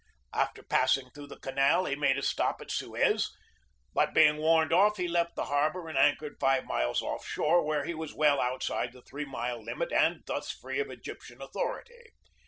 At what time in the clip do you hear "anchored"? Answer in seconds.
5.95-6.37